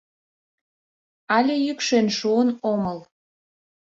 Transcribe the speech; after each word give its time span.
—Але 1.35 1.55
йӱкшен 1.65 2.07
шуын 2.17 2.49
омыл. 2.71 2.99